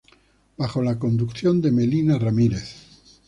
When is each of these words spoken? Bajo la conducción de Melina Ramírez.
Bajo 0.57 0.81
la 0.81 0.97
conducción 0.97 1.61
de 1.61 1.71
Melina 1.71 2.17
Ramírez. 2.17 2.73